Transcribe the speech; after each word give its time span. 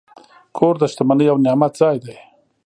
کور 0.57 0.73
د 0.79 0.83
شتمنۍ 0.91 1.27
او 1.31 1.37
نعمت 1.45 1.73
ځای 1.81 1.97
دی. 2.03 2.15